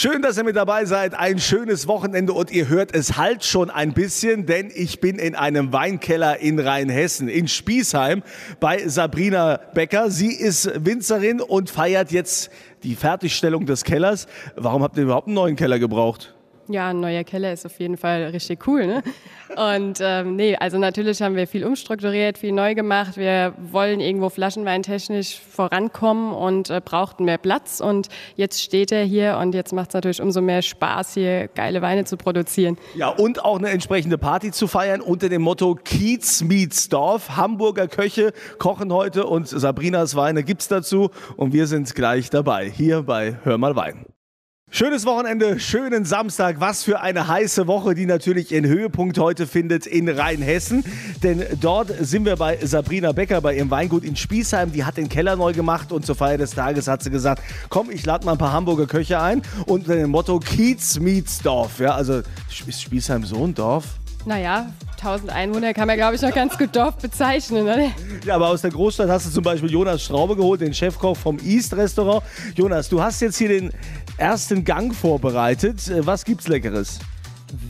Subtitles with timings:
[0.00, 1.14] Schön, dass ihr mit dabei seid.
[1.14, 5.34] Ein schönes Wochenende und ihr hört es halt schon ein bisschen, denn ich bin in
[5.34, 8.22] einem Weinkeller in Rheinhessen, in Spiesheim,
[8.60, 10.08] bei Sabrina Becker.
[10.08, 12.50] Sie ist Winzerin und feiert jetzt
[12.84, 14.28] die Fertigstellung des Kellers.
[14.54, 16.32] Warum habt ihr überhaupt einen neuen Keller gebraucht?
[16.70, 18.86] Ja, ein neuer Keller ist auf jeden Fall richtig cool.
[18.86, 19.02] Ne?
[19.56, 23.16] Und ähm, nee, also natürlich haben wir viel umstrukturiert, viel neu gemacht.
[23.16, 27.80] Wir wollen irgendwo flaschenweintechnisch vorankommen und äh, brauchten mehr Platz.
[27.80, 31.80] Und jetzt steht er hier und jetzt macht es natürlich umso mehr Spaß, hier geile
[31.80, 32.76] Weine zu produzieren.
[32.94, 37.36] Ja, und auch eine entsprechende Party zu feiern unter dem Motto Kiez meets Dorf.
[37.36, 41.10] Hamburger Köche kochen heute und Sabrinas Weine gibt's dazu.
[41.36, 44.04] Und wir sind gleich dabei, hier bei Hör mal Wein.
[44.70, 46.60] Schönes Wochenende, schönen Samstag.
[46.60, 50.84] Was für eine heiße Woche, die natürlich ihren Höhepunkt heute findet in Rheinhessen.
[51.22, 54.70] Denn dort sind wir bei Sabrina Becker bei ihrem Weingut in Spiesheim.
[54.70, 57.90] Die hat den Keller neu gemacht und zur Feier des Tages hat sie gesagt, komm,
[57.90, 59.40] ich lade mal ein paar Hamburger Köche ein.
[59.64, 61.80] Und unter dem Motto Kiez meets Dorf.
[61.80, 62.20] Ja, also
[62.66, 63.86] ist Spiesheim so ein Dorf?
[64.26, 67.62] Naja, 1000 Einwohner kann man, glaube ich, noch ganz gut Dorf bezeichnen.
[67.62, 67.90] Oder?
[68.26, 71.38] Ja, aber aus der Großstadt hast du zum Beispiel Jonas Straube geholt, den Chefkoch vom
[71.38, 72.22] East Restaurant.
[72.54, 73.72] Jonas, du hast jetzt hier den
[74.18, 75.88] ersten Gang vorbereitet.
[75.88, 76.98] Äh, was gibt's Leckeres?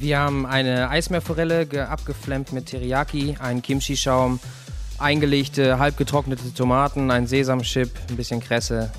[0.00, 4.40] Wir haben eine Eismeerforelle abgeflammt mit Teriyaki, einen Kimchi-Schaum,
[4.98, 8.90] eingelegte, halb getrocknete Tomaten, ein Sesamchip, ein bisschen Kresse.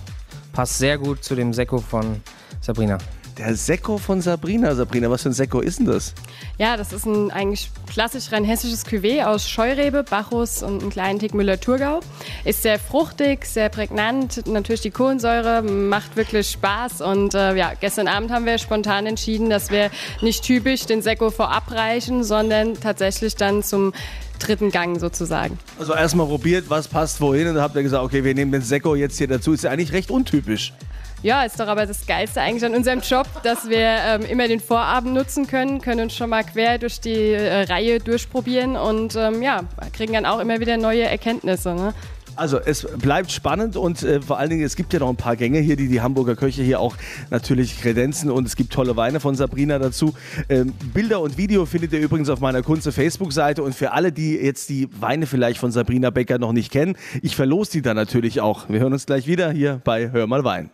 [0.53, 2.22] Passt sehr gut zu dem Sekko von
[2.61, 2.97] Sabrina.
[3.40, 4.76] Der Sekko von Sabrina.
[4.76, 6.14] Sabrina, was für ein Sekko ist denn das?
[6.58, 11.20] Ja, das ist ein eigentlich klassisch rein hessisches Cuvée aus Scheurebe, Bacchus und einem kleinen
[11.20, 12.02] Tick Müller-Thurgau.
[12.44, 14.46] Ist sehr fruchtig, sehr prägnant.
[14.46, 17.00] Natürlich die Kohlensäure macht wirklich Spaß.
[17.00, 21.30] Und äh, ja, gestern Abend haben wir spontan entschieden, dass wir nicht typisch den Sekko
[21.30, 23.94] vorab reichen, sondern tatsächlich dann zum
[24.40, 25.58] dritten Gang sozusagen.
[25.80, 28.64] Also erstmal probiert, was passt wohin und dann habt ihr gesagt, okay, wir nehmen den
[28.64, 29.53] Sekko jetzt hier dazu.
[29.53, 30.74] Ist ja eigentlich recht untypisch.
[31.22, 34.62] Ja, ist doch aber das Geilste eigentlich an unserem Job, dass wir ähm, immer den
[34.62, 39.42] Vorabend nutzen können, können uns schon mal quer durch die äh, Reihe durchprobieren und ähm,
[39.42, 41.75] ja, kriegen dann auch immer wieder neue Erkenntnisse.
[41.75, 41.94] Ne?
[42.38, 45.35] Also es bleibt spannend und äh, vor allen Dingen, es gibt ja noch ein paar
[45.35, 46.96] Gänge hier, die die Hamburger Köche hier auch
[47.31, 50.13] natürlich kredenzen und es gibt tolle Weine von Sabrina dazu.
[50.47, 54.38] Ähm, Bilder und Video findet ihr übrigens auf meiner Kunze Facebook-Seite und für alle, die
[54.38, 58.40] jetzt die Weine vielleicht von Sabrina Becker noch nicht kennen, ich verlose die dann natürlich
[58.40, 58.69] auch.
[58.69, 60.72] Wir hören uns gleich wieder hier bei Hör mal Wein.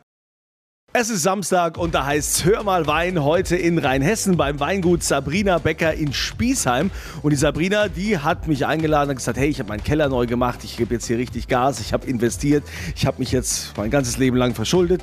[0.98, 5.04] Es ist Samstag und da heißt es Hör mal Wein heute in Rheinhessen beim Weingut
[5.04, 6.90] Sabrina Becker in Spiesheim.
[7.22, 10.26] Und die Sabrina, die hat mich eingeladen und gesagt, hey, ich habe meinen Keller neu
[10.26, 12.64] gemacht, ich gebe jetzt hier richtig Gas, ich habe investiert,
[12.96, 15.02] ich habe mich jetzt mein ganzes Leben lang verschuldet.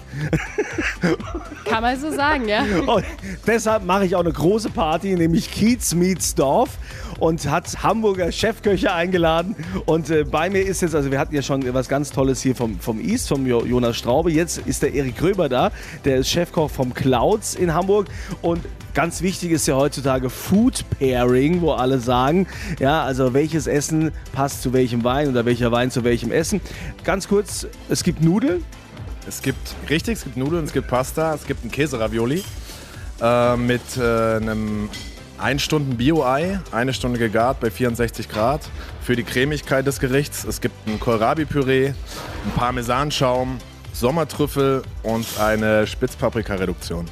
[1.66, 2.62] Kann man so sagen, ja.
[2.86, 3.04] Und
[3.46, 6.70] deshalb mache ich auch eine große Party, nämlich Kiez meets Dorf
[7.22, 9.54] und hat Hamburger Chefköche eingeladen.
[9.86, 12.56] Und äh, bei mir ist jetzt, also wir hatten ja schon was ganz Tolles hier
[12.56, 14.32] vom, vom East, vom Jonas Straube.
[14.32, 15.70] Jetzt ist der Erik Gröber da.
[16.04, 18.08] Der ist Chefkoch vom Clouds in Hamburg
[18.40, 18.60] und
[18.94, 22.46] Ganz wichtig ist ja heutzutage Food Pairing, wo alle sagen,
[22.78, 26.60] ja, also welches Essen passt zu welchem Wein oder welcher Wein zu welchem Essen.
[27.02, 28.62] Ganz kurz, es gibt Nudeln.
[29.26, 32.44] Es gibt, richtig, es gibt Nudeln, es gibt Pasta, es gibt einen Käseravioli
[33.22, 34.90] äh, mit äh, einem
[35.38, 38.60] 1 Stunden Bio-Ei, eine Stunde gegart bei 64 Grad
[39.00, 40.44] für die Cremigkeit des Gerichts.
[40.44, 43.58] Es gibt ein Kohlrabi-Püree, einen Parmesanschaum,
[43.92, 47.06] Sommertrüffel und eine Spitzpaprika-Reduktion.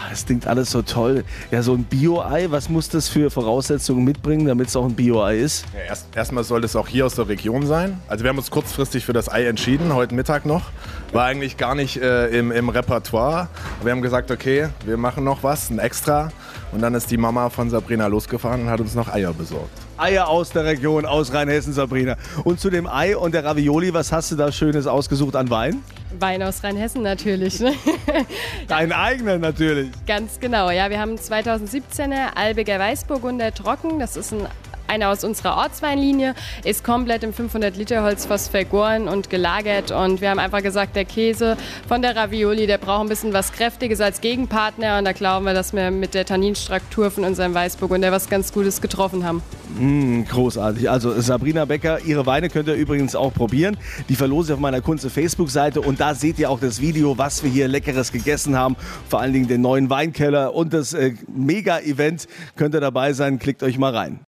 [0.00, 1.24] Ah, das klingt alles so toll.
[1.50, 5.38] Ja, so ein Bio-Ei, was muss das für Voraussetzungen mitbringen, damit es auch ein Bio-Ei
[5.38, 5.64] ist?
[5.74, 8.00] Ja, erst, erstmal soll es auch hier aus der Region sein.
[8.06, 10.66] Also wir haben uns kurzfristig für das Ei entschieden, heute Mittag noch.
[11.12, 13.48] War eigentlich gar nicht äh, im, im Repertoire.
[13.82, 16.30] Wir haben gesagt, okay, wir machen noch was, ein Extra.
[16.70, 19.70] Und dann ist die Mama von Sabrina losgefahren und hat uns noch Eier besorgt.
[19.96, 22.16] Eier aus der Region, aus Rheinhessen, Sabrina.
[22.44, 25.82] Und zu dem Ei und der Ravioli, was hast du da Schönes ausgesucht an Wein?
[26.18, 27.60] Wein aus Rheinhessen natürlich.
[27.60, 27.74] Ne?
[28.68, 29.90] Dein eigener natürlich.
[30.06, 30.90] Ganz genau, ja.
[30.90, 33.98] Wir haben 2017er Albiger Weißburgunder trocken.
[33.98, 34.46] Das ist ein
[34.88, 39.90] einer aus unserer Ortsweinlinie, ist komplett im 500-Liter-Holzfass vergoren und gelagert.
[39.90, 43.52] Und wir haben einfach gesagt, der Käse von der Ravioli, der braucht ein bisschen was
[43.52, 44.98] Kräftiges als Gegenpartner.
[44.98, 48.80] Und da glauben wir, dass wir mit der Tanninstruktur von unserem Weißburgunder was ganz Gutes
[48.80, 49.42] getroffen haben.
[49.78, 50.88] Mm, großartig.
[50.90, 53.76] Also Sabrina Becker, ihre Weine könnt ihr übrigens auch probieren.
[54.08, 57.42] Die verlose ich auf meiner Kunze Facebook-Seite und da seht ihr auch das Video, was
[57.42, 58.76] wir hier Leckeres gegessen haben.
[59.08, 62.26] Vor allen Dingen den neuen Weinkeller und das äh, Mega-Event
[62.56, 63.38] könnt ihr dabei sein.
[63.38, 64.27] Klickt euch mal rein.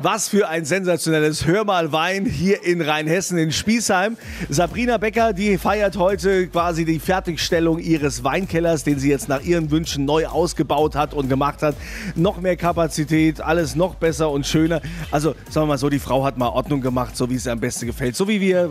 [0.00, 4.16] Was für ein sensationelles Hör mal Wein hier in Rheinhessen in Spiesheim.
[4.48, 9.70] Sabrina Becker, die feiert heute quasi die Fertigstellung ihres Weinkellers, den sie jetzt nach ihren
[9.70, 11.76] Wünschen neu ausgebaut hat und gemacht hat.
[12.16, 14.80] Noch mehr Kapazität, alles noch besser und schöner.
[15.10, 17.52] Also sagen wir mal so, die Frau hat mal Ordnung gemacht, so wie es ihr
[17.52, 18.16] am besten gefällt.
[18.16, 18.70] So wie wir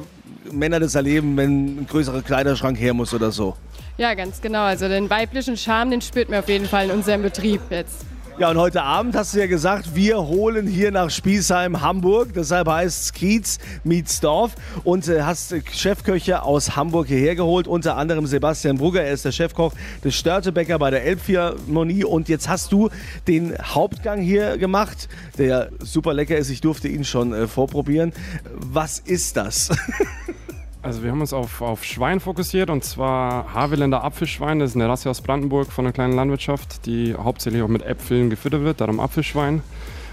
[0.51, 3.55] Männer das erleben, wenn ein größerer Kleiderschrank her muss oder so.
[3.97, 4.63] Ja, ganz genau.
[4.63, 8.05] Also den weiblichen Charme, den spürt man auf jeden Fall in unserem Betrieb jetzt.
[8.37, 12.33] Ja, und heute Abend hast du ja gesagt, wir holen hier nach Spießheim Hamburg.
[12.33, 14.55] Deshalb heißt es Kiez meets Dorf.
[14.83, 17.67] Und äh, hast Chefköche aus Hamburg hierher geholt.
[17.67, 19.03] Unter anderem Sebastian Brugger.
[19.03, 19.73] Er ist der Chefkoch
[20.03, 22.05] des Störtebäcker bei der Elbphilharmonie.
[22.05, 22.89] Und jetzt hast du
[23.27, 26.49] den Hauptgang hier gemacht, der super lecker ist.
[26.49, 28.13] Ich durfte ihn schon äh, vorprobieren.
[28.53, 29.69] Was ist das?
[30.83, 34.59] Also wir haben uns auf, auf Schwein fokussiert und zwar Havelländer Apfelschwein.
[34.59, 38.31] Das ist eine Rasse aus Brandenburg von einer kleinen Landwirtschaft, die hauptsächlich auch mit Äpfeln
[38.31, 39.61] gefüttert wird, darum Apfelschwein.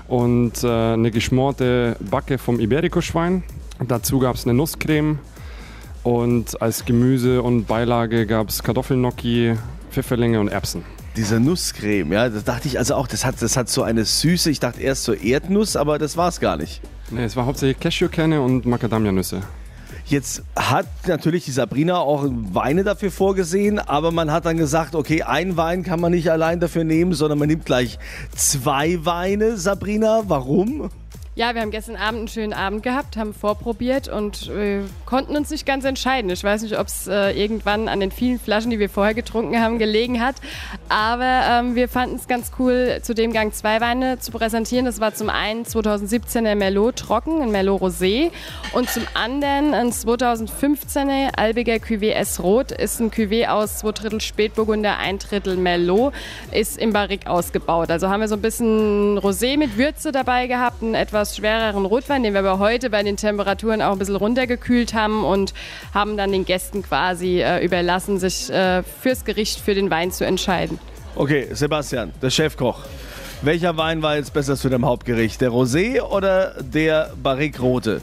[0.08, 3.44] Und äh, eine geschmorte Backe vom Iberico-Schwein.
[3.86, 5.18] Dazu gab es eine Nusscreme
[6.02, 9.54] und als Gemüse und Beilage gab es Kartoffelgnocchi,
[9.90, 10.84] Pfifferlinge und Erbsen.
[11.16, 14.50] Diese Nusscreme, ja, das dachte ich also auch, das hat, das hat so eine Süße.
[14.50, 16.82] Ich dachte erst so Erdnuss, aber das war es gar nicht.
[17.10, 19.42] Nee, es war hauptsächlich Cashewkerne und Macadamia-Nüsse.
[20.08, 25.22] Jetzt hat natürlich die Sabrina auch Weine dafür vorgesehen, aber man hat dann gesagt, okay,
[25.22, 27.98] ein Wein kann man nicht allein dafür nehmen, sondern man nimmt gleich
[28.34, 29.58] zwei Weine.
[29.58, 30.88] Sabrina, warum?
[31.38, 35.50] Ja, wir haben gestern Abend einen schönen Abend gehabt, haben vorprobiert und äh, konnten uns
[35.50, 36.28] nicht ganz entscheiden.
[36.30, 39.62] Ich weiß nicht, ob es äh, irgendwann an den vielen Flaschen, die wir vorher getrunken
[39.62, 40.34] haben, gelegen hat.
[40.88, 44.84] Aber ähm, wir fanden es ganz cool, zu dem Gang zwei Weine zu präsentieren.
[44.84, 48.32] Das war zum einen 2017er Merlot Trocken, ein Merlot Rosé.
[48.72, 52.72] Und zum anderen ein 2015er Albiger Cuvée S Rot.
[52.72, 56.12] Ist ein Cuvée aus zwei Drittel Spätburgunder, ein Drittel Merlot.
[56.50, 57.92] Ist im Barrique ausgebaut.
[57.92, 61.84] Also haben wir so ein bisschen Rosé mit Würze dabei gehabt, ein etwas etwas schwereren
[61.84, 65.52] Rotwein, den wir aber heute bei den Temperaturen auch ein bisschen runtergekühlt haben und
[65.92, 70.24] haben dann den Gästen quasi äh, überlassen, sich äh, fürs Gericht für den Wein zu
[70.24, 70.78] entscheiden.
[71.14, 72.80] Okay, Sebastian, der Chefkoch.
[73.42, 75.40] Welcher Wein war jetzt besser zu dem Hauptgericht?
[75.40, 78.00] Der Rosé oder der Barrique Rote?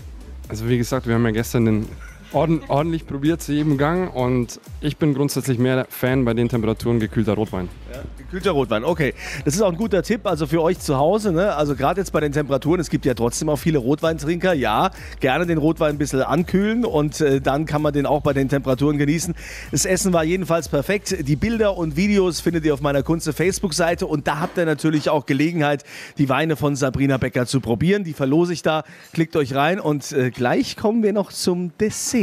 [0.48, 1.90] Also wie gesagt, wir haben ja gestern den
[2.32, 7.34] ordentlich probiert zu jedem Gang und ich bin grundsätzlich mehr Fan bei den Temperaturen gekühlter
[7.34, 7.70] Rotwein.
[7.94, 9.14] Ja, gekühlter Rotwein, okay.
[9.46, 11.32] Das ist auch ein guter Tipp, also für euch zu Hause.
[11.32, 11.56] Ne?
[11.56, 14.54] Also gerade jetzt bei den Temperaturen, es gibt ja trotzdem auch viele Rotweintrinker.
[14.54, 18.34] Ja, gerne den Rotwein ein bisschen ankühlen und äh, dann kann man den auch bei
[18.34, 19.34] den Temperaturen genießen.
[19.72, 21.16] Das Essen war jedenfalls perfekt.
[21.28, 25.10] Die Bilder und Videos findet ihr auf meiner Kunze Facebook-Seite und da habt ihr natürlich
[25.10, 25.84] auch Gelegenheit,
[26.18, 28.04] die Weine von Sabrina Becker zu probieren.
[28.04, 28.84] Die verlose ich da.
[29.14, 32.15] Klickt euch rein und äh, gleich kommen wir noch zum Dessert.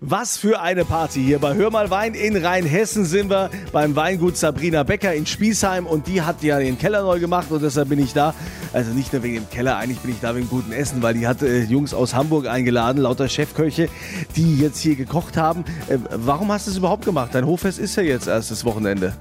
[0.00, 4.38] Was für eine Party hier bei Hör mal Wein in Rheinhessen sind wir beim Weingut
[4.38, 7.98] Sabrina Becker in Spießheim und die hat ja den Keller neu gemacht und deshalb bin
[7.98, 8.34] ich da.
[8.72, 11.26] Also nicht nur wegen dem Keller, eigentlich bin ich da wegen gutem Essen, weil die
[11.26, 13.90] hat äh, Jungs aus Hamburg eingeladen, lauter Chefköche,
[14.36, 15.64] die jetzt hier gekocht haben.
[15.88, 17.34] Äh, warum hast du es überhaupt gemacht?
[17.34, 19.12] Dein Hoffest ist ja jetzt erst das Wochenende.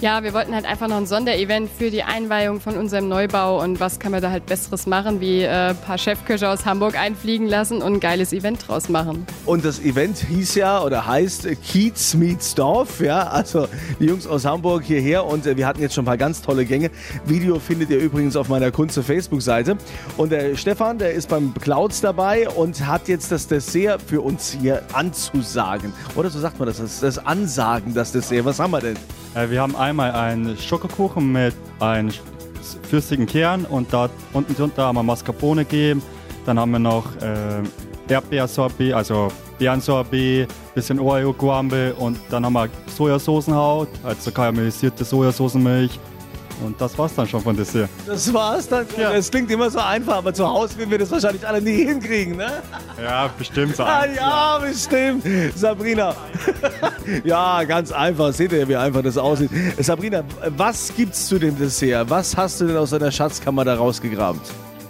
[0.00, 3.80] Ja, wir wollten halt einfach noch ein Sonderevent für die Einweihung von unserem Neubau und
[3.80, 7.46] was kann man da halt Besseres machen, wie äh, ein paar Chefköche aus Hamburg einfliegen
[7.46, 9.26] lassen und ein geiles Event draus machen.
[9.44, 13.68] Und das Event hieß ja oder heißt Kiez meets Dorf, ja, also
[13.98, 16.64] die Jungs aus Hamburg hierher und äh, wir hatten jetzt schon ein paar ganz tolle
[16.64, 16.90] Gänge.
[17.26, 19.76] Video findet ihr übrigens auf meiner Kunze Facebook-Seite
[20.16, 24.56] und der Stefan, der ist beim Clouds dabei und hat jetzt das Dessert für uns
[24.58, 25.92] hier anzusagen.
[26.16, 28.46] Oder so sagt man das, das, das Ansagen, das Dessert.
[28.46, 28.96] Was haben wir denn?
[29.34, 32.10] Äh, wir haben einmal einen Schokokuchen mit einem
[32.82, 36.02] flüssigen Kern und da unten drunter haben wir Mascarpone gegeben.
[36.46, 37.62] Dann haben wir noch äh,
[38.08, 39.28] Erdbeersorbet, also
[39.58, 45.98] Beerensorbet, bisschen Oreo-Guambe und dann haben wir Sojasoßenhaut, also karamellisierte Sojasoßenmilch
[46.64, 47.88] und das war's dann schon von Dessert.
[48.06, 48.86] Das war's dann?
[48.96, 49.12] Ja.
[49.12, 52.36] Das klingt immer so einfach, aber zu Hause werden wir das wahrscheinlich alle nie hinkriegen,
[52.36, 52.62] ne?
[53.02, 55.24] Ja, bestimmt so ah, Ja, bestimmt.
[55.54, 56.14] Sabrina.
[57.24, 58.32] ja, ganz einfach.
[58.32, 59.50] Seht ihr, wie einfach das aussieht.
[59.78, 60.22] Sabrina,
[60.56, 62.08] was gibt's zu dem Dessert?
[62.10, 64.40] Was hast du denn aus deiner Schatzkammer da rausgegraben?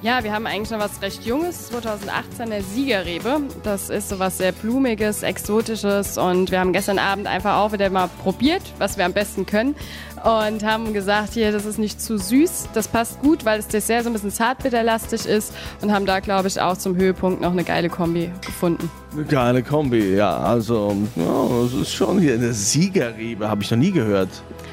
[0.02, 3.42] Ja, wir haben eigentlich noch was recht Junges, 2018er Siegerrebe.
[3.62, 7.90] Das ist so was sehr Blumiges, Exotisches und wir haben gestern Abend einfach auch wieder
[7.90, 9.74] mal probiert, was wir am besten können
[10.24, 14.04] und haben gesagt, hier, das ist nicht zu süß, das passt gut, weil das Dessert
[14.04, 17.64] so ein bisschen zartbitterlastig ist und haben da, glaube ich, auch zum Höhepunkt noch eine
[17.64, 18.90] geile Kombi gefunden.
[19.12, 23.78] Eine geile Kombi, ja, also ja, das ist schon hier eine Siegerrebe, habe ich noch
[23.78, 24.28] nie gehört.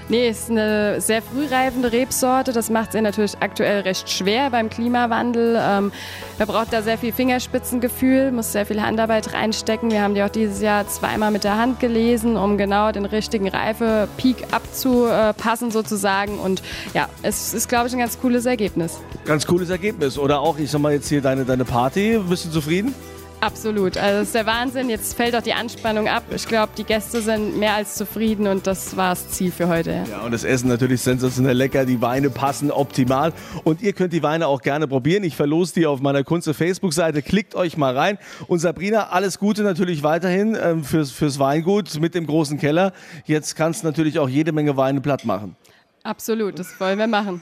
[0.09, 2.53] Nee, es ist eine sehr frühreifende Rebsorte.
[2.53, 5.57] Das macht es natürlich aktuell recht schwer beim Klimawandel.
[5.59, 5.91] Ähm,
[6.39, 9.91] man braucht da sehr viel Fingerspitzengefühl, muss sehr viel Handarbeit reinstecken.
[9.91, 13.49] Wir haben die auch dieses Jahr zweimal mit der Hand gelesen, um genau den richtigen
[13.49, 15.36] Reifepeak abzupassen
[15.71, 16.39] sozusagen.
[16.39, 16.61] Und
[16.93, 18.99] ja, es ist, glaube ich, ein ganz cooles Ergebnis.
[19.25, 20.17] Ganz cooles Ergebnis.
[20.17, 22.19] Oder auch, ich sag mal jetzt hier deine, deine Party.
[22.27, 22.93] Bist du zufrieden?
[23.39, 23.97] Absolut.
[23.97, 24.89] Also das ist der Wahnsinn.
[24.89, 26.23] Jetzt fällt auch die Anspannung ab.
[26.31, 30.03] Ich glaube, die Gäste sind mehr als zufrieden und das war das Ziel für heute.
[30.09, 31.85] Ja, und das Essen natürlich sensationell lecker.
[31.85, 33.33] Die Weine passen optimal.
[33.63, 35.23] Und ihr könnt die Weine auch gerne probieren.
[35.23, 37.21] Ich verlose die auf meiner Kunze Facebook-Seite.
[37.21, 38.17] Klickt euch mal rein.
[38.47, 42.91] Und Sabrina, alles Gute natürlich weiterhin ähm, fürs, fürs Weingut mit dem großen Keller.
[43.25, 45.55] Jetzt kannst du natürlich auch jede Menge Weine platt machen.
[46.03, 47.41] Absolut, das wollen wir machen.